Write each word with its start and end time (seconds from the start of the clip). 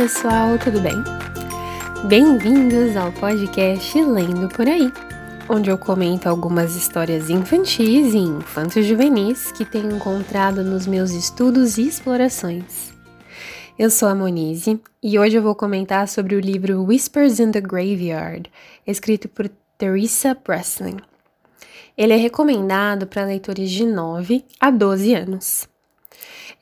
pessoal, 0.00 0.56
tudo 0.56 0.80
bem? 0.80 0.96
Bem-vindos 2.08 2.96
ao 2.96 3.12
podcast 3.12 4.02
Lendo 4.02 4.48
por 4.48 4.66
Aí, 4.66 4.90
onde 5.46 5.68
eu 5.68 5.76
comento 5.76 6.26
algumas 6.26 6.74
histórias 6.74 7.28
infantis 7.28 8.14
e 8.14 8.16
infantos 8.16 8.86
juvenis 8.86 9.52
que 9.52 9.62
tenho 9.62 9.94
encontrado 9.94 10.64
nos 10.64 10.86
meus 10.86 11.10
estudos 11.10 11.76
e 11.76 11.86
explorações. 11.86 12.94
Eu 13.78 13.90
sou 13.90 14.08
a 14.08 14.14
Monize 14.14 14.80
e 15.02 15.18
hoje 15.18 15.36
eu 15.36 15.42
vou 15.42 15.54
comentar 15.54 16.08
sobre 16.08 16.34
o 16.34 16.40
livro 16.40 16.82
Whispers 16.82 17.38
in 17.38 17.50
the 17.50 17.60
Graveyard, 17.60 18.50
escrito 18.86 19.28
por 19.28 19.50
Teresa 19.76 20.34
Breslin. 20.34 20.96
Ele 21.94 22.14
é 22.14 22.16
recomendado 22.16 23.06
para 23.06 23.26
leitores 23.26 23.70
de 23.70 23.84
9 23.84 24.46
a 24.58 24.70
12 24.70 25.14
anos. 25.14 25.68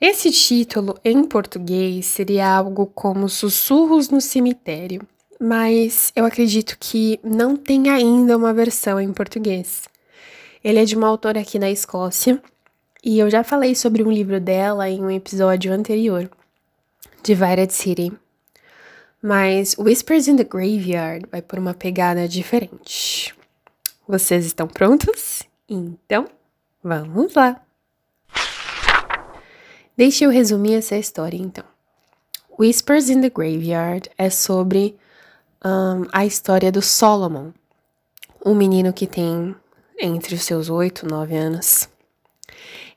Esse 0.01 0.31
título 0.31 0.97
em 1.03 1.25
português 1.25 2.05
seria 2.05 2.55
algo 2.55 2.85
como 2.85 3.27
Sussurros 3.27 4.09
no 4.09 4.21
Cemitério, 4.21 5.01
mas 5.37 6.13
eu 6.15 6.23
acredito 6.23 6.77
que 6.79 7.19
não 7.21 7.57
tem 7.57 7.89
ainda 7.89 8.37
uma 8.37 8.53
versão 8.53 8.97
em 8.97 9.11
português. 9.11 9.89
Ele 10.63 10.79
é 10.79 10.85
de 10.85 10.95
uma 10.95 11.09
autora 11.09 11.41
aqui 11.41 11.59
da 11.59 11.69
Escócia 11.69 12.41
e 13.03 13.19
eu 13.19 13.29
já 13.29 13.43
falei 13.43 13.75
sobre 13.75 14.01
um 14.01 14.09
livro 14.09 14.39
dela 14.39 14.89
em 14.89 15.03
um 15.03 15.11
episódio 15.11 15.73
anterior, 15.73 16.31
Divided 17.21 17.73
City. 17.73 18.13
Mas 19.21 19.75
Whispers 19.77 20.29
in 20.29 20.37
the 20.37 20.45
Graveyard 20.45 21.25
vai 21.29 21.41
por 21.41 21.59
uma 21.59 21.73
pegada 21.73 22.25
diferente. 22.25 23.35
Vocês 24.07 24.45
estão 24.45 24.65
prontos? 24.65 25.43
Então, 25.67 26.25
vamos 26.81 27.33
lá! 27.33 27.68
Deixe 29.99 30.23
eu 30.23 30.29
resumir 30.29 30.75
essa 30.75 30.95
história 30.95 31.35
então. 31.35 31.65
Whispers 32.57 33.09
in 33.09 33.19
the 33.19 33.29
Graveyard 33.29 34.09
é 34.17 34.29
sobre 34.29 34.95
um, 35.61 36.07
a 36.13 36.25
história 36.25 36.71
do 36.71 36.81
Solomon, 36.81 37.51
um 38.45 38.55
menino 38.55 38.93
que 38.93 39.05
tem 39.05 39.53
entre 39.99 40.35
os 40.35 40.43
seus 40.43 40.69
oito, 40.69 41.05
nove 41.05 41.35
anos. 41.35 41.89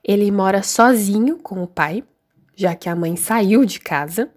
Ele 0.05 0.30
mora 0.30 0.62
sozinho 0.62 1.39
com 1.39 1.61
o 1.61 1.67
pai, 1.67 2.05
já 2.55 2.77
que 2.77 2.89
a 2.89 2.95
mãe 2.95 3.17
saiu 3.17 3.64
de 3.64 3.80
casa 3.80 4.30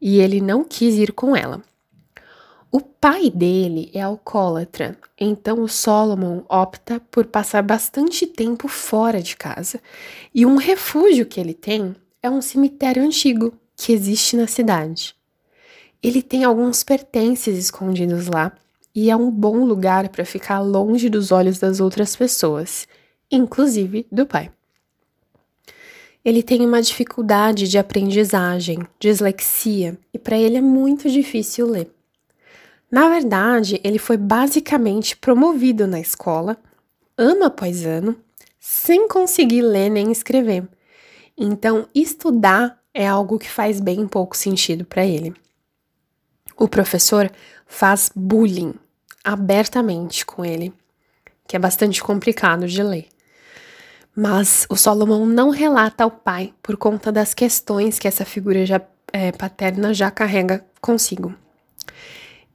e 0.00 0.18
ele 0.18 0.40
não 0.40 0.64
quis 0.64 0.96
ir 0.96 1.12
com 1.12 1.36
ela. 1.36 1.62
O 2.72 2.80
pai 2.80 3.30
dele 3.30 3.92
é 3.94 4.00
alcoólatra, 4.00 4.98
então 5.16 5.62
o 5.62 5.68
Solomon 5.68 6.42
opta 6.48 7.00
por 7.12 7.26
passar 7.26 7.62
bastante 7.62 8.26
tempo 8.26 8.66
fora 8.66 9.22
de 9.22 9.36
casa. 9.36 9.80
E 10.34 10.44
um 10.44 10.56
refúgio 10.56 11.24
que 11.24 11.38
ele 11.38 11.54
tem 11.54 11.94
é 12.28 12.30
um 12.30 12.42
cemitério 12.42 13.02
antigo 13.02 13.54
que 13.74 13.92
existe 13.92 14.36
na 14.36 14.46
cidade. 14.46 15.16
Ele 16.02 16.22
tem 16.22 16.44
alguns 16.44 16.84
pertences 16.84 17.58
escondidos 17.58 18.28
lá 18.28 18.52
e 18.94 19.10
é 19.10 19.16
um 19.16 19.30
bom 19.30 19.64
lugar 19.64 20.10
para 20.10 20.24
ficar 20.24 20.60
longe 20.60 21.08
dos 21.08 21.32
olhos 21.32 21.58
das 21.58 21.80
outras 21.80 22.14
pessoas, 22.14 22.86
inclusive 23.30 24.06
do 24.12 24.26
pai. 24.26 24.50
Ele 26.24 26.42
tem 26.42 26.66
uma 26.66 26.82
dificuldade 26.82 27.66
de 27.66 27.78
aprendizagem, 27.78 28.80
dislexia, 29.00 29.98
e 30.12 30.18
para 30.18 30.36
ele 30.36 30.58
é 30.58 30.60
muito 30.60 31.08
difícil 31.08 31.66
ler. 31.66 31.90
Na 32.90 33.08
verdade, 33.08 33.80
ele 33.82 33.98
foi 33.98 34.16
basicamente 34.16 35.16
promovido 35.16 35.86
na 35.86 35.98
escola, 35.98 36.58
ano 37.16 37.44
após 37.44 37.86
ano, 37.86 38.16
sem 38.60 39.08
conseguir 39.08 39.62
ler 39.62 39.88
nem 39.88 40.12
escrever 40.12 40.68
então, 41.38 41.86
estudar 41.94 42.78
é 42.92 43.06
algo 43.06 43.38
que 43.38 43.48
faz 43.48 43.78
bem 43.78 44.08
pouco 44.08 44.36
sentido 44.36 44.84
para 44.84 45.06
ele. 45.06 45.32
O 46.56 46.66
professor 46.66 47.30
faz 47.64 48.10
bullying 48.12 48.74
abertamente 49.22 50.26
com 50.26 50.44
ele, 50.44 50.72
que 51.46 51.54
é 51.54 51.58
bastante 51.58 52.02
complicado 52.02 52.66
de 52.66 52.82
ler. 52.82 53.06
Mas 54.16 54.66
o 54.68 54.76
Solomon 54.76 55.24
não 55.26 55.50
relata 55.50 56.02
ao 56.02 56.10
pai 56.10 56.52
por 56.60 56.76
conta 56.76 57.12
das 57.12 57.34
questões 57.34 58.00
que 58.00 58.08
essa 58.08 58.24
figura 58.24 58.66
já, 58.66 58.80
é, 59.12 59.30
paterna 59.30 59.94
já 59.94 60.10
carrega 60.10 60.66
consigo. 60.80 61.32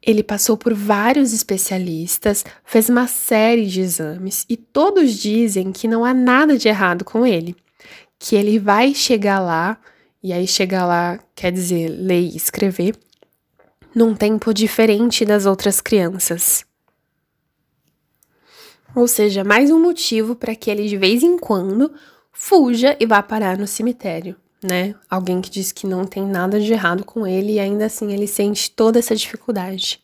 Ele 0.01 0.21
passou 0.21 0.57
por 0.57 0.73
vários 0.73 1.31
especialistas, 1.31 2.43
fez 2.65 2.89
uma 2.89 3.07
série 3.07 3.65
de 3.65 3.79
exames 3.79 4.45
e 4.49 4.57
todos 4.57 5.13
dizem 5.13 5.71
que 5.71 5.87
não 5.87 6.03
há 6.03 6.13
nada 6.13 6.57
de 6.57 6.67
errado 6.67 7.05
com 7.05 7.25
ele 7.25 7.55
que 8.23 8.37
ele 8.37 8.57
vai 8.57 8.95
chegar 8.95 9.41
lá, 9.41 9.77
e 10.23 10.31
aí 10.31 10.47
chegar 10.47 10.85
lá 10.85 11.19
quer 11.35 11.51
dizer 11.51 11.89
ler 11.89 12.21
e 12.21 12.37
escrever, 12.37 12.95
num 13.93 14.15
tempo 14.15 14.53
diferente 14.53 15.25
das 15.25 15.45
outras 15.45 15.81
crianças. 15.81 16.65
Ou 18.95 19.09
seja, 19.09 19.43
mais 19.43 19.69
um 19.69 19.77
motivo 19.77 20.37
para 20.37 20.55
que 20.55 20.71
ele 20.71 20.87
de 20.87 20.95
vez 20.95 21.21
em 21.21 21.37
quando 21.37 21.93
fuja 22.31 22.95
e 22.97 23.05
vá 23.05 23.21
parar 23.21 23.57
no 23.57 23.67
cemitério, 23.67 24.37
né? 24.63 24.95
Alguém 25.09 25.41
que 25.41 25.49
diz 25.49 25.73
que 25.73 25.85
não 25.85 26.05
tem 26.05 26.25
nada 26.25 26.61
de 26.61 26.71
errado 26.71 27.03
com 27.03 27.27
ele 27.27 27.55
e 27.55 27.59
ainda 27.59 27.87
assim 27.87 28.13
ele 28.13 28.25
sente 28.25 28.71
toda 28.71 28.99
essa 28.99 29.17
dificuldade. 29.17 30.01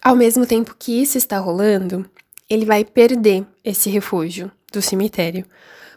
Ao 0.00 0.14
mesmo 0.14 0.46
tempo 0.46 0.76
que 0.78 1.02
isso 1.02 1.18
está 1.18 1.38
rolando, 1.38 2.08
ele 2.48 2.64
vai 2.64 2.84
perder 2.84 3.44
esse 3.64 3.90
refúgio 3.90 4.48
do 4.72 4.80
cemitério, 4.80 5.44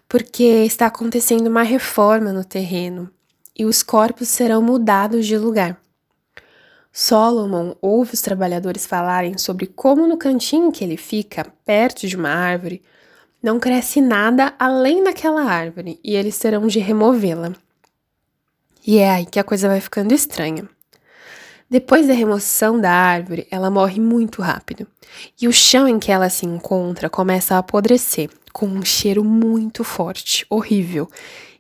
porque 0.08 0.44
está 0.44 0.86
acontecendo 0.88 1.48
uma 1.48 1.64
reforma 1.64 2.32
no 2.32 2.46
terreno 2.46 3.10
e 3.58 3.66
os 3.66 3.84
corpos 3.84 4.28
serão 4.28 4.62
mudados 4.62 5.26
de 5.26 5.38
lugar. 5.38 5.80
Solomon 6.92 7.76
ouve 7.82 8.14
os 8.14 8.22
trabalhadores 8.22 8.86
falarem 8.86 9.38
sobre 9.38 9.68
como 9.68 10.08
no 10.08 10.18
cantinho 10.18 10.72
que 10.72 10.84
ele 10.84 10.98
fica, 10.98 11.46
perto 11.66 12.08
de 12.08 12.16
uma 12.16 12.30
árvore, 12.30 12.82
não 13.42 13.60
cresce 13.60 14.02
nada 14.02 14.54
além 14.58 15.04
daquela 15.04 15.44
árvore 15.44 16.00
e 16.04 16.16
eles 16.16 16.38
terão 16.40 16.68
de 16.68 16.80
removê-la. 16.80 17.54
E 18.86 18.98
é 18.98 19.12
aí 19.12 19.26
que 19.26 19.40
a 19.40 19.44
coisa 19.44 19.68
vai 19.68 19.82
ficando 19.82 20.14
estranha. 20.14 20.68
Depois 21.70 22.08
da 22.08 22.14
remoção 22.14 22.80
da 22.80 22.92
árvore, 22.92 23.46
ela 23.52 23.70
morre 23.70 24.00
muito 24.00 24.42
rápido, 24.42 24.88
e 25.40 25.50
o 25.50 25.52
chão 25.52 25.86
em 25.86 26.00
que 26.00 26.12
ela 26.12 26.30
se 26.30 26.46
encontra 26.46 27.10
começa 27.10 27.56
a 27.56 27.58
apodrecer, 27.58 28.30
com 28.58 28.66
um 28.66 28.84
cheiro 28.84 29.24
muito 29.24 29.84
forte, 29.84 30.44
horrível, 30.50 31.08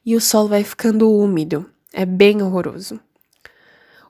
e 0.03 0.15
o 0.15 0.19
solo 0.19 0.49
vai 0.49 0.63
ficando 0.63 1.11
úmido. 1.11 1.69
É 1.93 2.07
bem 2.07 2.41
horroroso. 2.41 2.99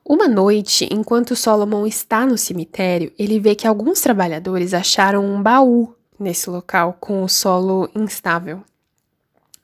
Uma 0.05 0.25
noite, 0.25 0.87
enquanto 0.89 1.35
Solomon 1.35 1.85
está 1.85 2.25
no 2.25 2.37
cemitério, 2.37 3.11
ele 3.19 3.41
vê 3.41 3.55
que 3.55 3.67
alguns 3.67 3.99
trabalhadores 3.99 4.73
acharam 4.73 5.25
um 5.25 5.43
baú 5.43 5.93
nesse 6.17 6.49
local 6.49 6.95
com 6.97 7.23
o 7.23 7.27
solo 7.27 7.89
instável. 7.93 8.63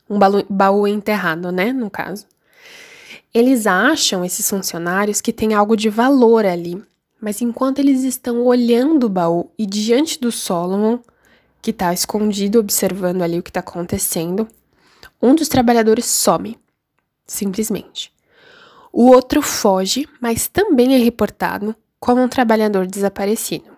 Um 0.09 0.19
baú 0.50 0.85
enterrado, 0.85 1.50
né? 1.50 1.72
No 1.72 1.89
caso. 1.89 2.25
Eles 3.33 3.66
acham, 3.66 4.25
esses 4.25 4.50
funcionários, 4.50 5.22
que 5.22 5.31
tem 5.31 5.53
algo 5.53 5.78
de 5.78 5.88
valor 5.88 6.45
ali, 6.45 6.83
mas 7.22 7.41
enquanto 7.41 7.79
eles 7.79 8.03
estão 8.03 8.44
olhando 8.45 9.06
o 9.06 9.09
baú 9.09 9.50
e 9.57 9.66
diante 9.66 10.19
do 10.19 10.29
Solomon, 10.29 11.00
que 11.63 11.72
está 11.72 11.94
escondido 11.94 12.59
observando 12.59 13.22
ali 13.22 13.40
o 13.40 13.41
que 13.41 13.50
está 13.50 13.62
acontecendo, 13.62 14.50
um 15.22 15.34
dos 15.34 15.47
trabalhadores 15.47 16.06
some, 16.06 16.59
simplesmente. 17.25 18.13
O 18.91 19.09
outro 19.09 19.41
foge, 19.41 20.06
mas 20.19 20.50
também 20.50 20.94
é 20.94 20.97
reportado 20.97 21.74
como 22.01 22.22
um 22.22 22.28
trabalhador 22.28 22.85
desaparecido. 22.85 23.72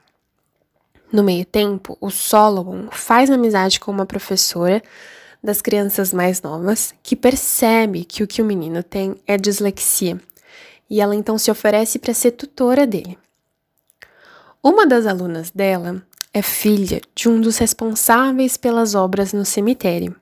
No 1.13 1.23
meio 1.23 1.45
tempo, 1.45 1.95
o 2.01 2.09
Solomon 2.09 2.87
faz 2.89 3.29
amizade 3.29 3.79
com 3.79 3.91
uma 3.91 4.05
professora 4.05 4.81
das 5.43 5.61
crianças 5.61 6.11
mais 6.11 6.41
novas 6.41 6.91
que 7.03 7.15
percebe 7.15 8.03
que 8.03 8.23
o 8.23 8.27
que 8.27 8.41
o 8.41 8.45
menino 8.45 8.81
tem 8.81 9.15
é 9.27 9.37
dislexia 9.37 10.19
e 10.89 10.99
ela 10.99 11.15
então 11.15 11.37
se 11.37 11.51
oferece 11.51 11.99
para 11.99 12.15
ser 12.15 12.31
tutora 12.31 12.87
dele. 12.87 13.15
Uma 14.63 14.87
das 14.87 15.05
alunas 15.05 15.51
dela 15.51 16.01
é 16.35 16.41
filha 16.41 16.99
de 17.15 17.29
um 17.29 17.39
dos 17.39 17.57
responsáveis 17.57 18.57
pelas 18.57 18.93
obras 18.93 19.31
no 19.31 19.45
cemitério. 19.45 20.13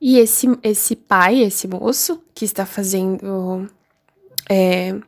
E 0.00 0.18
esse, 0.18 0.48
esse 0.62 0.96
pai, 0.96 1.42
esse 1.42 1.68
moço, 1.68 2.24
que 2.34 2.46
está 2.46 2.64
fazendo 2.64 3.68
é, 4.48 4.98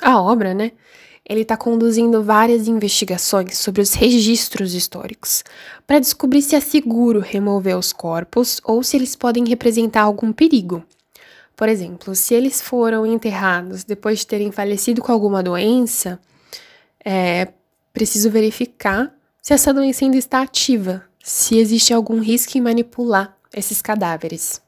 a 0.00 0.18
obra, 0.18 0.54
né? 0.54 0.72
Ele 1.28 1.42
está 1.42 1.54
conduzindo 1.54 2.24
várias 2.24 2.66
investigações 2.66 3.58
sobre 3.58 3.82
os 3.82 3.92
registros 3.92 4.72
históricos 4.72 5.44
para 5.86 6.00
descobrir 6.00 6.40
se 6.40 6.56
é 6.56 6.60
seguro 6.60 7.20
remover 7.20 7.76
os 7.76 7.92
corpos 7.92 8.58
ou 8.64 8.82
se 8.82 8.96
eles 8.96 9.14
podem 9.14 9.44
representar 9.44 10.00
algum 10.00 10.32
perigo. 10.32 10.82
Por 11.54 11.68
exemplo, 11.68 12.14
se 12.14 12.32
eles 12.32 12.62
foram 12.62 13.04
enterrados 13.04 13.84
depois 13.84 14.20
de 14.20 14.26
terem 14.26 14.50
falecido 14.50 15.02
com 15.02 15.12
alguma 15.12 15.42
doença, 15.42 16.18
é, 17.04 17.48
Preciso 17.92 18.30
verificar 18.30 19.14
se 19.40 19.52
essa 19.52 19.74
doença 19.74 20.04
ainda 20.04 20.16
está 20.16 20.40
ativa, 20.40 21.04
se 21.22 21.58
existe 21.58 21.92
algum 21.92 22.20
risco 22.20 22.56
em 22.56 22.60
manipular 22.60 23.36
esses 23.54 23.82
cadáveres. 23.82 24.62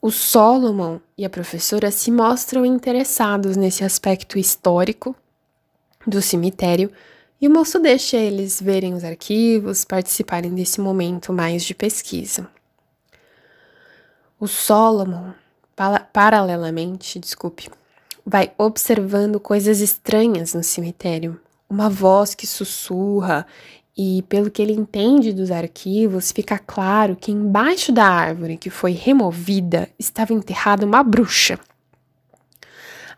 O 0.00 0.10
Solomon 0.10 0.98
e 1.16 1.24
a 1.24 1.30
professora 1.30 1.90
se 1.90 2.10
mostram 2.10 2.64
interessados 2.64 3.56
nesse 3.56 3.84
aspecto 3.84 4.38
histórico 4.38 5.14
do 6.06 6.22
cemitério 6.22 6.90
e 7.40 7.46
o 7.46 7.50
moço 7.50 7.78
deixa 7.78 8.16
eles 8.16 8.60
verem 8.60 8.94
os 8.94 9.04
arquivos, 9.04 9.84
participarem 9.84 10.54
desse 10.54 10.80
momento 10.80 11.32
mais 11.32 11.64
de 11.64 11.74
pesquisa. 11.74 12.48
O 14.40 14.46
Solomon, 14.46 15.32
paralelamente, 16.12 17.18
desculpe, 17.18 17.68
vai 18.24 18.52
observando 18.56 19.40
coisas 19.40 19.80
estranhas 19.80 20.54
no 20.54 20.62
cemitério. 20.62 21.40
Uma 21.68 21.90
voz 21.90 22.34
que 22.34 22.46
sussurra, 22.46 23.46
e 24.00 24.22
pelo 24.28 24.48
que 24.48 24.62
ele 24.62 24.72
entende 24.72 25.32
dos 25.32 25.50
arquivos, 25.50 26.30
fica 26.30 26.56
claro 26.56 27.16
que 27.16 27.32
embaixo 27.32 27.90
da 27.90 28.04
árvore 28.04 28.56
que 28.56 28.70
foi 28.70 28.92
removida 28.92 29.88
estava 29.98 30.32
enterrada 30.32 30.86
uma 30.86 31.02
bruxa. 31.02 31.58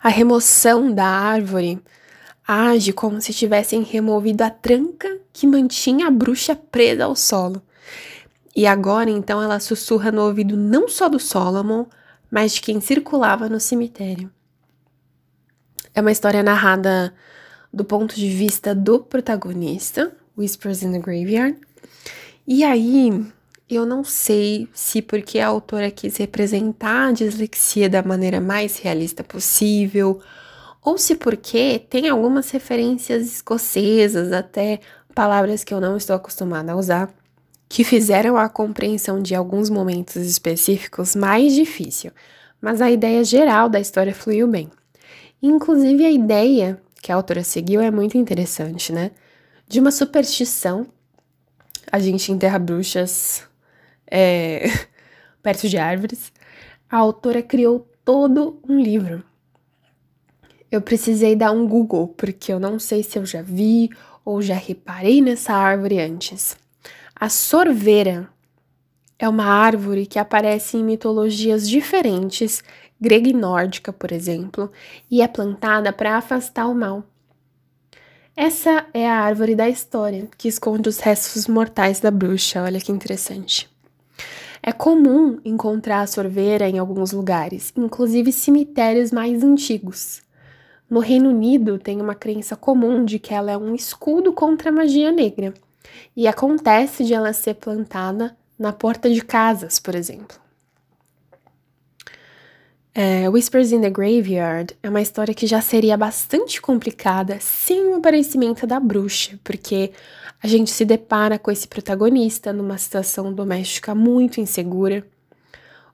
A 0.01 0.09
remoção 0.09 0.91
da 0.91 1.05
árvore 1.05 1.79
age 2.47 2.91
como 2.91 3.21
se 3.21 3.31
tivessem 3.31 3.83
removido 3.83 4.43
a 4.43 4.49
tranca 4.49 5.19
que 5.31 5.45
mantinha 5.45 6.07
a 6.07 6.11
bruxa 6.11 6.55
presa 6.55 7.05
ao 7.05 7.15
solo. 7.15 7.61
E 8.55 8.65
agora 8.65 9.11
então 9.11 9.39
ela 9.39 9.59
sussurra 9.59 10.11
no 10.11 10.23
ouvido 10.23 10.57
não 10.57 10.89
só 10.89 11.07
do 11.07 11.19
Solomon, 11.19 11.85
mas 12.31 12.53
de 12.53 12.61
quem 12.61 12.81
circulava 12.81 13.47
no 13.47 13.59
cemitério. 13.59 14.31
É 15.93 16.01
uma 16.01 16.11
história 16.11 16.41
narrada 16.41 17.13
do 17.73 17.85
ponto 17.85 18.15
de 18.15 18.29
vista 18.29 18.75
do 18.75 18.99
protagonista, 18.99 20.11
Whispers 20.37 20.83
in 20.83 20.91
the 20.91 20.99
Graveyard. 20.99 21.57
E 22.47 22.63
aí, 22.63 23.25
eu 23.69 23.85
não 23.85 24.03
sei 24.03 24.67
se 24.73 25.01
porque 25.01 25.39
a 25.39 25.47
autora 25.47 25.89
quis 25.89 26.17
representar 26.17 27.09
a 27.09 27.11
dislexia 27.11 27.89
da 27.89 28.03
maneira 28.03 28.41
mais 28.41 28.77
realista 28.77 29.23
possível, 29.23 30.19
ou 30.83 30.97
se 30.97 31.15
porque 31.15 31.79
tem 31.89 32.09
algumas 32.09 32.49
referências 32.49 33.25
escocesas, 33.27 34.33
até 34.33 34.79
palavras 35.13 35.63
que 35.63 35.73
eu 35.73 35.79
não 35.79 35.95
estou 35.95 36.15
acostumada 36.15 36.71
a 36.71 36.75
usar, 36.75 37.13
que 37.69 37.83
fizeram 37.85 38.35
a 38.35 38.49
compreensão 38.49 39.21
de 39.21 39.33
alguns 39.33 39.69
momentos 39.69 40.17
específicos 40.17 41.15
mais 41.15 41.53
difícil, 41.53 42.11
mas 42.59 42.81
a 42.81 42.91
ideia 42.91 43.23
geral 43.23 43.69
da 43.69 43.79
história 43.79 44.13
fluiu 44.13 44.47
bem. 44.47 44.69
Inclusive, 45.41 46.05
a 46.05 46.11
ideia 46.11 46.81
que 47.01 47.11
a 47.11 47.15
autora 47.15 47.43
seguiu 47.43 47.81
é 47.81 47.89
muito 47.91 48.17
interessante, 48.17 48.93
né? 48.93 49.11
De 49.67 49.79
uma 49.79 49.91
superstição, 49.91 50.87
a 51.91 51.99
gente 51.99 52.31
enterra 52.31 52.59
bruxas 52.59 53.43
é, 54.09 54.65
perto 55.41 55.67
de 55.67 55.77
árvores, 55.77 56.31
a 56.89 56.97
autora 56.97 57.41
criou 57.41 57.87
todo 58.03 58.59
um 58.67 58.79
livro 58.79 59.23
eu 60.71 60.81
precisei 60.81 61.35
dar 61.35 61.51
um 61.51 61.67
Google, 61.67 62.07
porque 62.07 62.53
eu 62.53 62.59
não 62.59 62.79
sei 62.79 63.03
se 63.03 63.19
eu 63.19 63.25
já 63.25 63.41
vi 63.41 63.89
ou 64.23 64.41
já 64.41 64.55
reparei 64.55 65.21
nessa 65.21 65.53
árvore 65.53 65.99
antes. 65.99 66.55
A 67.13 67.27
sorveira 67.27 68.29
é 69.19 69.27
uma 69.27 69.43
árvore 69.43 70.05
que 70.05 70.17
aparece 70.17 70.77
em 70.77 70.83
mitologias 70.83 71.67
diferentes, 71.67 72.63
grega 73.01 73.27
e 73.27 73.33
nórdica, 73.33 73.91
por 73.91 74.11
exemplo, 74.11 74.71
e 75.09 75.23
é 75.23 75.27
plantada 75.27 75.91
para 75.91 76.17
afastar 76.17 76.67
o 76.67 76.75
mal. 76.75 77.03
Essa 78.37 78.85
é 78.93 79.09
a 79.09 79.19
árvore 79.19 79.55
da 79.55 79.67
história, 79.67 80.29
que 80.37 80.47
esconde 80.47 80.87
os 80.87 80.99
restos 80.99 81.47
mortais 81.47 81.99
da 81.99 82.11
bruxa, 82.11 82.63
olha 82.63 82.79
que 82.79 82.91
interessante. 82.91 83.69
É 84.63 84.71
comum 84.71 85.39
encontrar 85.43 86.01
a 86.01 86.07
sorveira 86.07 86.69
em 86.69 86.77
alguns 86.77 87.11
lugares, 87.11 87.73
inclusive 87.75 88.31
cemitérios 88.31 89.11
mais 89.11 89.43
antigos. 89.43 90.21
No 90.87 90.99
Reino 90.99 91.29
Unido, 91.29 91.79
tem 91.79 91.99
uma 91.99 92.13
crença 92.13 92.55
comum 92.55 93.03
de 93.03 93.17
que 93.17 93.33
ela 93.33 93.51
é 93.51 93.57
um 93.57 93.73
escudo 93.73 94.31
contra 94.31 94.69
a 94.69 94.73
magia 94.73 95.11
negra, 95.11 95.53
e 96.15 96.27
acontece 96.27 97.03
de 97.03 97.13
ela 97.13 97.33
ser 97.33 97.55
plantada 97.55 98.37
na 98.57 98.71
porta 98.71 99.09
de 99.09 99.21
casas, 99.21 99.79
por 99.79 99.95
exemplo. 99.95 100.40
É, 102.93 103.29
Whispers 103.29 103.71
in 103.71 103.79
the 103.79 103.89
Graveyard 103.89 104.75
é 104.83 104.89
uma 104.89 105.01
história 105.01 105.33
que 105.33 105.47
já 105.47 105.61
seria 105.61 105.95
bastante 105.95 106.61
complicada 106.61 107.39
sem 107.39 107.87
o 107.87 107.95
aparecimento 107.95 108.67
da 108.67 108.81
bruxa, 108.81 109.39
porque 109.45 109.93
a 110.43 110.47
gente 110.47 110.69
se 110.69 110.83
depara 110.83 111.39
com 111.39 111.49
esse 111.49 111.67
protagonista 111.67 112.51
numa 112.51 112.77
situação 112.77 113.33
doméstica 113.33 113.95
muito 113.95 114.41
insegura. 114.41 115.07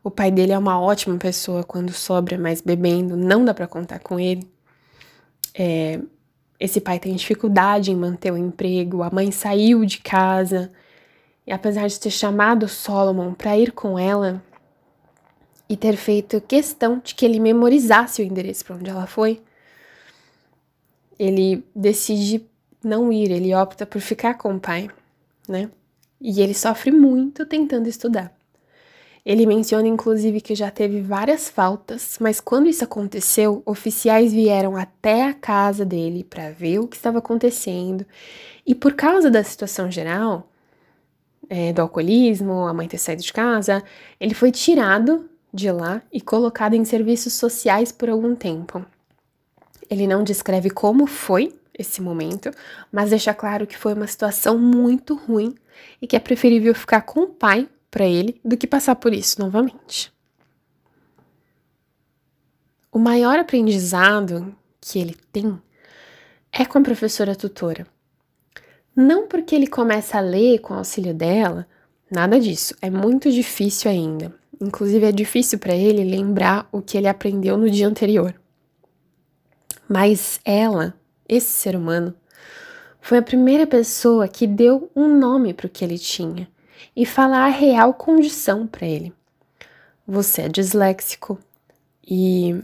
O 0.03 0.09
pai 0.09 0.31
dele 0.31 0.53
é 0.53 0.57
uma 0.57 0.79
ótima 0.81 1.15
pessoa 1.17 1.63
quando 1.63 1.91
sobra, 1.91 2.35
mas 2.35 2.61
bebendo 2.61 3.15
não 3.15 3.45
dá 3.45 3.53
para 3.53 3.67
contar 3.67 3.99
com 3.99 4.19
ele. 4.19 4.47
É, 5.53 5.99
esse 6.59 6.81
pai 6.81 6.97
tem 6.97 7.15
dificuldade 7.15 7.91
em 7.91 7.95
manter 7.95 8.31
o 8.31 8.38
emprego, 8.38 9.03
a 9.03 9.11
mãe 9.11 9.31
saiu 9.31 9.85
de 9.85 9.99
casa, 9.99 10.71
e 11.45 11.51
apesar 11.51 11.88
de 11.88 11.99
ter 11.99 12.09
chamado 12.09 12.67
Solomon 12.67 13.33
para 13.33 13.55
ir 13.55 13.71
com 13.71 13.99
ela 13.99 14.41
e 15.69 15.75
ter 15.75 15.97
feito 15.97 16.41
questão 16.41 17.01
de 17.03 17.13
que 17.13 17.25
ele 17.25 17.39
memorizasse 17.39 18.21
o 18.21 18.25
endereço 18.25 18.65
para 18.65 18.75
onde 18.75 18.89
ela 18.89 19.07
foi, 19.07 19.41
ele 21.19 21.63
decide 21.75 22.45
não 22.83 23.11
ir, 23.11 23.31
ele 23.31 23.53
opta 23.53 23.85
por 23.85 23.99
ficar 23.99 24.35
com 24.35 24.55
o 24.55 24.59
pai, 24.59 24.89
né? 25.47 25.69
E 26.21 26.41
ele 26.41 26.53
sofre 26.53 26.91
muito 26.91 27.45
tentando 27.45 27.87
estudar. 27.87 28.35
Ele 29.25 29.45
menciona 29.45 29.87
inclusive 29.87 30.39
que 30.39 30.55
já 30.55 30.71
teve 30.71 31.01
várias 31.01 31.49
faltas, 31.49 32.17
mas 32.19 32.39
quando 32.39 32.69
isso 32.69 32.85
aconteceu, 32.85 33.61
oficiais 33.65 34.31
vieram 34.31 34.77
até 34.77 35.25
a 35.25 35.33
casa 35.33 35.83
dele 35.83 36.23
para 36.23 36.49
ver 36.51 36.79
o 36.79 36.87
que 36.87 36.95
estava 36.95 37.17
acontecendo. 37.17 38.05
E 38.65 38.73
por 38.73 38.93
causa 38.93 39.29
da 39.29 39.43
situação 39.43 39.91
geral, 39.91 40.49
é, 41.49 41.73
do 41.73 41.81
alcoolismo, 41.81 42.67
a 42.67 42.73
mãe 42.73 42.87
ter 42.87 42.97
saído 42.97 43.21
de 43.21 43.33
casa, 43.33 43.83
ele 44.17 44.33
foi 44.33 44.49
tirado 44.49 45.29
de 45.53 45.71
lá 45.71 46.01
e 46.11 46.21
colocado 46.21 46.73
em 46.73 46.85
serviços 46.85 47.33
sociais 47.33 47.91
por 47.91 48.09
algum 48.09 48.35
tempo. 48.35 48.85
Ele 49.89 50.05
não 50.05 50.23
descreve 50.23 50.69
como 50.69 51.07
foi 51.07 51.57
esse 51.77 52.01
momento, 52.01 52.51
mas 52.91 53.11
deixa 53.11 53.33
claro 53.33 53.67
que 53.67 53.77
foi 53.77 53.94
uma 53.94 54.07
situação 54.07 54.57
muito 54.57 55.16
ruim 55.16 55.56
e 56.01 56.07
que 56.07 56.16
é 56.16 56.19
preferível 56.19 56.73
ficar 56.73 57.01
com 57.01 57.21
o 57.21 57.27
pai 57.27 57.69
para 57.89 58.06
ele 58.06 58.39
do 58.44 58.57
que 58.57 58.68
passar 58.68 58.95
por 58.95 59.13
isso 59.13 59.39
novamente. 59.39 60.11
O 62.92 62.99
maior 62.99 63.37
aprendizado 63.37 64.56
que 64.81 64.99
ele 64.99 65.16
tem 65.31 65.61
é 66.51 66.66
com 66.66 66.80
a 66.80 66.81
professora 66.81 67.35
tutora. 67.35 67.85
Não 68.95 69.27
porque 69.27 69.54
ele 69.54 69.68
começa 69.68 70.18
a 70.18 70.21
ler 70.21 70.59
com 70.59 70.73
o 70.73 70.77
auxílio 70.77 71.13
dela, 71.13 71.68
nada 72.09 72.39
disso, 72.39 72.75
é 72.81 72.89
muito 72.89 73.31
difícil 73.31 73.92
ainda. 73.92 74.33
Inclusive, 74.59 75.06
é 75.06 75.11
difícil 75.11 75.59
para 75.59 75.76
ele 75.76 76.04
lembrar 76.04 76.68
o 76.71 76.81
que 76.81 76.97
ele 76.97 77.07
aprendeu 77.07 77.57
no 77.57 77.69
dia 77.69 77.87
anterior. 77.87 78.33
Mas 79.87 80.40
ela, 80.44 80.94
esse 81.28 81.47
ser 81.47 81.76
humano, 81.76 82.14
foi 82.99 83.19
a 83.19 83.23
primeira 83.23 83.66
pessoa 83.66 84.28
que 84.28 84.45
deu 84.45 84.92
um 84.95 85.07
nome 85.18 85.54
para 85.54 85.68
o 85.68 85.69
que 85.69 85.85
ele 85.85 85.97
tinha 85.97 86.49
e 86.95 87.06
falar 87.06 87.45
a 87.45 87.49
real 87.49 87.94
condição 87.94 88.68
para 88.68 88.85
ele. 88.85 89.14
Você 90.06 90.44
é 90.44 90.49
disléxico 90.49 91.40
e, 92.06 92.61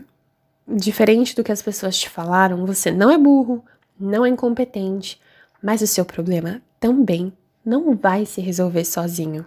diferente 0.68 1.36
do 1.36 1.44
que 1.44 1.52
as 1.52 1.62
pessoas 1.62 1.98
te 1.98 2.10
falaram, 2.10 2.66
você 2.66 2.92
não 2.92 3.12
é 3.12 3.18
burro, 3.18 3.64
não 4.00 4.26
é 4.26 4.30
incompetente, 4.30 5.22
mas 5.62 5.82
o 5.82 5.88
seu 5.88 6.04
problema 6.04 6.62
também 6.80 7.32
não 7.64 7.96
vai 7.96 8.26
se 8.26 8.42
resolver 8.42 8.84
sozinho. 8.84 9.46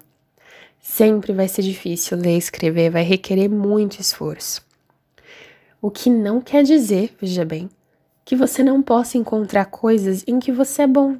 Sempre 0.88 1.32
vai 1.34 1.48
ser 1.48 1.62
difícil 1.62 2.16
ler 2.16 2.36
e 2.36 2.38
escrever, 2.38 2.90
vai 2.90 3.02
requerer 3.02 3.50
muito 3.50 4.00
esforço. 4.00 4.64
O 5.82 5.90
que 5.90 6.08
não 6.08 6.40
quer 6.40 6.62
dizer, 6.62 7.14
veja 7.20 7.44
bem, 7.44 7.68
que 8.24 8.36
você 8.36 8.62
não 8.62 8.80
possa 8.80 9.18
encontrar 9.18 9.66
coisas 9.66 10.22
em 10.28 10.38
que 10.38 10.52
você 10.52 10.82
é 10.82 10.86
bom. 10.86 11.16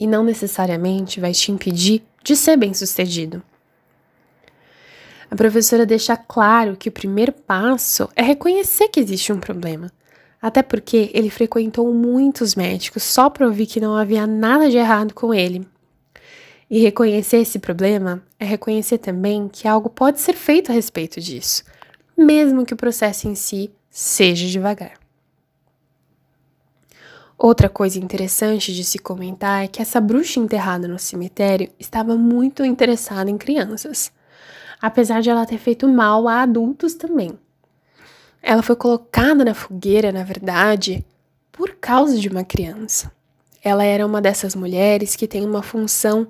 E 0.00 0.06
não 0.06 0.24
necessariamente 0.24 1.20
vai 1.20 1.32
te 1.32 1.52
impedir 1.52 2.02
de 2.24 2.34
ser 2.34 2.56
bem-sucedido. 2.56 3.42
A 5.30 5.36
professora 5.36 5.86
deixa 5.86 6.16
claro 6.16 6.74
que 6.74 6.88
o 6.88 6.92
primeiro 6.92 7.32
passo 7.32 8.08
é 8.16 8.22
reconhecer 8.22 8.88
que 8.88 8.98
existe 8.98 9.30
um 9.30 9.38
problema, 9.38 9.92
até 10.40 10.62
porque 10.62 11.10
ele 11.12 11.30
frequentou 11.30 11.92
muitos 11.92 12.54
médicos 12.54 13.02
só 13.02 13.28
para 13.28 13.46
ouvir 13.46 13.66
que 13.66 13.78
não 13.78 13.94
havia 13.94 14.26
nada 14.26 14.70
de 14.70 14.78
errado 14.78 15.14
com 15.14 15.32
ele. 15.34 15.68
E 16.70 16.78
reconhecer 16.78 17.38
esse 17.38 17.58
problema 17.58 18.22
é 18.38 18.44
reconhecer 18.44 18.98
também 18.98 19.48
que 19.48 19.68
algo 19.68 19.88
pode 19.90 20.20
ser 20.20 20.34
feito 20.34 20.70
a 20.70 20.74
respeito 20.74 21.20
disso, 21.20 21.62
mesmo 22.16 22.64
que 22.64 22.74
o 22.74 22.76
processo 22.76 23.28
em 23.28 23.34
si 23.34 23.70
seja 23.90 24.46
devagar. 24.46 24.94
Outra 27.36 27.68
coisa 27.68 27.98
interessante 27.98 28.72
de 28.72 28.84
se 28.84 28.98
comentar 28.98 29.64
é 29.64 29.68
que 29.68 29.82
essa 29.82 30.00
bruxa 30.00 30.40
enterrada 30.40 30.88
no 30.88 30.98
cemitério 30.98 31.70
estava 31.78 32.16
muito 32.16 32.64
interessada 32.64 33.30
em 33.30 33.36
crianças. 33.36 34.12
apesar 34.80 35.22
de 35.22 35.30
ela 35.30 35.46
ter 35.46 35.56
feito 35.56 35.88
mal 35.88 36.28
a 36.28 36.42
adultos 36.42 36.92
também. 36.94 37.38
Ela 38.42 38.62
foi 38.62 38.76
colocada 38.76 39.42
na 39.42 39.54
fogueira, 39.54 40.12
na 40.12 40.22
verdade, 40.22 41.02
por 41.50 41.76
causa 41.76 42.18
de 42.18 42.28
uma 42.28 42.44
criança. 42.44 43.10
Ela 43.64 43.84
era 43.84 44.04
uma 44.04 44.20
dessas 44.20 44.54
mulheres 44.54 45.16
que 45.16 45.26
tem 45.26 45.42
uma 45.42 45.62
função 45.62 46.28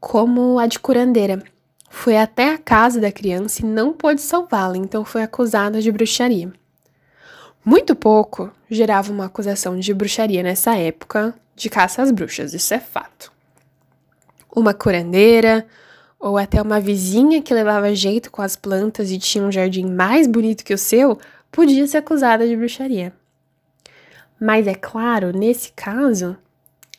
como 0.00 0.58
a 0.58 0.66
de 0.66 0.80
curandeira. 0.80 1.40
Foi 1.88 2.16
até 2.16 2.52
a 2.52 2.58
casa 2.58 3.00
da 3.00 3.12
criança 3.12 3.62
e 3.62 3.64
não 3.64 3.92
pôde 3.92 4.20
salvá-la, 4.20 4.76
então 4.76 5.04
foi 5.04 5.22
acusada 5.22 5.80
de 5.80 5.92
bruxaria. 5.92 6.52
Muito 7.64 7.94
pouco 7.94 8.50
gerava 8.68 9.12
uma 9.12 9.26
acusação 9.26 9.78
de 9.78 9.94
bruxaria 9.94 10.42
nessa 10.42 10.76
época 10.76 11.34
de 11.54 11.70
caça 11.70 12.02
às 12.02 12.10
bruxas, 12.10 12.52
isso 12.52 12.74
é 12.74 12.80
fato. 12.80 13.30
Uma 14.54 14.74
curandeira 14.74 15.66
ou 16.18 16.36
até 16.36 16.60
uma 16.60 16.80
vizinha 16.80 17.40
que 17.40 17.54
levava 17.54 17.94
jeito 17.94 18.30
com 18.30 18.42
as 18.42 18.56
plantas 18.56 19.10
e 19.10 19.18
tinha 19.18 19.44
um 19.44 19.52
jardim 19.52 19.86
mais 19.86 20.26
bonito 20.26 20.64
que 20.64 20.74
o 20.74 20.78
seu 20.78 21.18
podia 21.52 21.86
ser 21.86 21.98
acusada 21.98 22.46
de 22.46 22.56
bruxaria. 22.56 23.12
Mas 24.40 24.66
é 24.66 24.74
claro, 24.74 25.36
nesse 25.36 25.70
caso, 25.72 26.34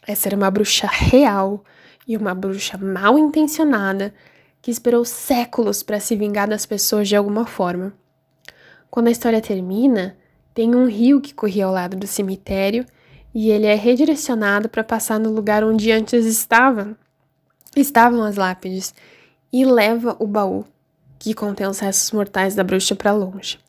essa 0.05 0.29
era 0.29 0.38
uma 0.38 0.51
bruxa 0.51 0.86
real 0.88 1.63
e 2.07 2.15
uma 2.15 2.36
bruxa 2.36 2.77
mal 2.77 3.17
intencionada 3.17 4.13
que 4.62 4.69
esperou 4.69 5.03
séculos 5.03 5.81
para 5.81 6.00
se 6.00 6.15
vingar 6.15 6.48
das 6.48 6.67
pessoas 6.67 7.07
de 7.07 7.15
alguma 7.15 7.48
forma. 7.48 7.93
Quando 8.91 9.07
a 9.07 9.12
história 9.12 9.41
termina, 9.41 10.15
tem 10.53 10.75
um 10.75 10.86
rio 10.86 11.19
que 11.19 11.33
corria 11.33 11.65
ao 11.65 11.74
lado 11.74 11.98
do 11.98 12.05
cemitério 12.05 12.86
e 13.33 13.50
ele 13.50 13.65
é 13.65 13.74
redirecionado 13.74 14.69
para 14.69 14.83
passar 14.83 15.19
no 15.19 15.31
lugar 15.31 15.63
onde 15.63 15.91
antes 15.91 16.25
estava, 16.25 16.95
estavam 17.75 18.21
as 18.21 18.36
lápides 18.36 18.93
e 19.51 19.65
leva 19.65 20.15
o 20.19 20.27
baú 20.27 20.63
que 21.17 21.33
contém 21.33 21.67
os 21.67 21.79
restos 21.79 22.12
mortais 22.12 22.55
da 22.55 22.63
bruxa 22.63 22.95
para 22.95 23.12
longe. 23.12 23.60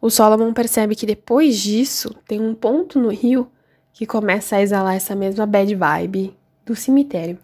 O 0.00 0.10
Solomon 0.10 0.52
percebe 0.52 0.94
que 0.94 1.04
depois 1.04 1.58
disso 1.58 2.14
tem 2.26 2.40
um 2.40 2.54
ponto 2.54 3.00
no 3.00 3.08
rio 3.08 3.50
que 3.92 4.06
começa 4.06 4.56
a 4.56 4.62
exalar 4.62 4.94
essa 4.94 5.16
mesma 5.16 5.44
bad 5.44 5.74
vibe 5.74 6.36
do 6.64 6.76
cemitério. 6.76 7.36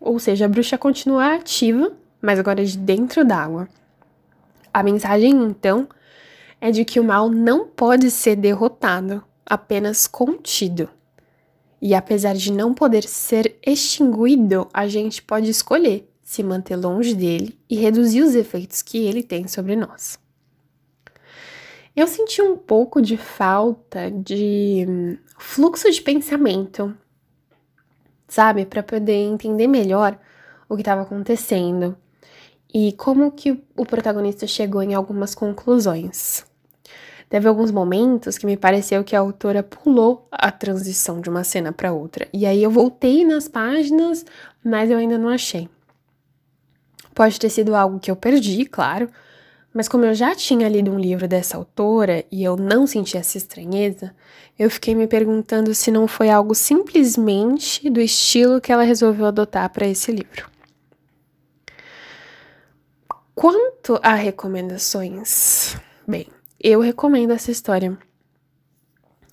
Ou 0.00 0.18
seja, 0.18 0.46
a 0.46 0.48
bruxa 0.48 0.78
continua 0.78 1.34
ativa, 1.34 1.92
mas 2.20 2.38
agora 2.38 2.64
de 2.64 2.78
dentro 2.78 3.26
d'água. 3.26 3.68
A 4.72 4.82
mensagem 4.82 5.32
então 5.32 5.86
é 6.60 6.70
de 6.70 6.82
que 6.84 6.98
o 6.98 7.04
mal 7.04 7.28
não 7.28 7.66
pode 7.66 8.10
ser 8.10 8.36
derrotado, 8.36 9.22
apenas 9.44 10.06
contido. 10.06 10.88
E 11.80 11.94
apesar 11.94 12.34
de 12.34 12.50
não 12.50 12.72
poder 12.72 13.04
ser 13.04 13.56
extinguido, 13.64 14.66
a 14.72 14.88
gente 14.88 15.22
pode 15.22 15.50
escolher 15.50 16.08
se 16.22 16.42
manter 16.42 16.76
longe 16.76 17.14
dele 17.14 17.58
e 17.68 17.76
reduzir 17.76 18.22
os 18.22 18.34
efeitos 18.34 18.80
que 18.80 18.98
ele 18.98 19.22
tem 19.22 19.46
sobre 19.46 19.76
nós. 19.76 20.18
Eu 21.98 22.06
senti 22.06 22.40
um 22.40 22.56
pouco 22.56 23.02
de 23.02 23.16
falta 23.16 24.08
de 24.08 24.86
hum, 24.88 25.18
fluxo 25.36 25.90
de 25.90 26.00
pensamento, 26.00 26.96
sabe, 28.28 28.64
para 28.64 28.84
poder 28.84 29.24
entender 29.24 29.66
melhor 29.66 30.16
o 30.68 30.76
que 30.76 30.82
estava 30.82 31.02
acontecendo 31.02 31.98
e 32.72 32.92
como 32.92 33.32
que 33.32 33.60
o 33.76 33.84
protagonista 33.84 34.46
chegou 34.46 34.80
em 34.80 34.94
algumas 34.94 35.34
conclusões. 35.34 36.46
Teve 37.28 37.48
alguns 37.48 37.72
momentos 37.72 38.38
que 38.38 38.46
me 38.46 38.56
pareceu 38.56 39.02
que 39.02 39.16
a 39.16 39.18
autora 39.18 39.64
pulou 39.64 40.28
a 40.30 40.52
transição 40.52 41.20
de 41.20 41.28
uma 41.28 41.42
cena 41.42 41.72
para 41.72 41.92
outra. 41.92 42.28
E 42.32 42.46
aí 42.46 42.62
eu 42.62 42.70
voltei 42.70 43.24
nas 43.24 43.48
páginas, 43.48 44.24
mas 44.62 44.88
eu 44.88 44.98
ainda 44.98 45.18
não 45.18 45.28
achei. 45.28 45.68
Pode 47.12 47.40
ter 47.40 47.50
sido 47.50 47.74
algo 47.74 47.98
que 47.98 48.08
eu 48.08 48.14
perdi, 48.14 48.66
claro, 48.66 49.10
mas 49.78 49.86
como 49.86 50.04
eu 50.04 50.12
já 50.12 50.34
tinha 50.34 50.68
lido 50.68 50.90
um 50.90 50.98
livro 50.98 51.28
dessa 51.28 51.56
autora 51.56 52.24
e 52.32 52.42
eu 52.42 52.56
não 52.56 52.84
senti 52.84 53.16
essa 53.16 53.38
estranheza, 53.38 54.12
eu 54.58 54.68
fiquei 54.68 54.92
me 54.92 55.06
perguntando 55.06 55.72
se 55.72 55.92
não 55.92 56.08
foi 56.08 56.30
algo 56.30 56.52
simplesmente 56.52 57.88
do 57.88 58.00
estilo 58.00 58.60
que 58.60 58.72
ela 58.72 58.82
resolveu 58.82 59.26
adotar 59.26 59.70
para 59.70 59.86
esse 59.86 60.10
livro. 60.10 60.50
Quanto 63.36 64.00
a 64.02 64.14
recomendações, 64.14 65.76
bem, 66.04 66.26
eu 66.58 66.80
recomendo 66.80 67.32
essa 67.32 67.52
história. 67.52 67.96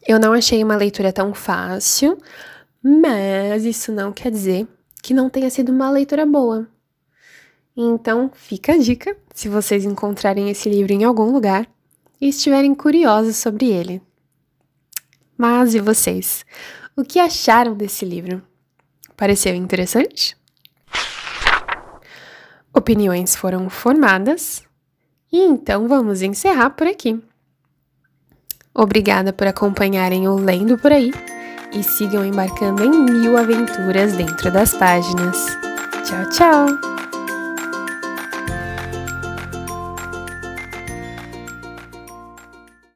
Eu 0.07 0.19
não 0.19 0.31
achei 0.31 0.63
uma 0.63 0.75
leitura 0.75 1.11
tão 1.11 1.33
fácil, 1.33 2.19
mas 2.83 3.65
isso 3.65 3.91
não 3.91 4.13
quer 4.13 4.29
dizer 4.29 4.67
que 5.01 5.11
não 5.11 5.27
tenha 5.27 5.49
sido 5.49 5.71
uma 5.71 5.89
leitura 5.89 6.23
boa. 6.23 6.67
Então, 7.75 8.31
fica 8.33 8.73
a 8.73 8.77
dica 8.77 9.17
se 9.33 9.49
vocês 9.49 9.83
encontrarem 9.83 10.49
esse 10.49 10.69
livro 10.69 10.93
em 10.93 11.03
algum 11.03 11.31
lugar 11.31 11.67
e 12.21 12.29
estiverem 12.29 12.73
curiosos 12.73 13.35
sobre 13.35 13.65
ele. 13.65 14.01
Mas 15.37 15.73
e 15.73 15.79
vocês? 15.79 16.45
O 16.95 17.03
que 17.03 17.19
acharam 17.19 17.75
desse 17.75 18.05
livro? 18.05 18.41
Pareceu 19.17 19.53
interessante? 19.53 20.37
Opiniões 22.73 23.35
foram 23.35 23.69
formadas 23.69 24.63
e 25.31 25.39
então 25.39 25.87
vamos 25.87 26.21
encerrar 26.21 26.71
por 26.71 26.87
aqui. 26.87 27.21
Obrigada 28.73 29.31
por 29.31 29.47
acompanharem 29.47 30.27
o 30.27 30.35
Lendo 30.35 30.77
por 30.77 30.91
aí 30.91 31.11
e 31.73 31.83
sigam 31.83 32.25
embarcando 32.25 32.83
em 32.83 33.03
mil 33.05 33.37
aventuras 33.37 34.13
dentro 34.13 34.51
das 34.51 34.73
páginas. 34.73 35.37
Tchau, 36.03 36.29
tchau! 36.29 36.94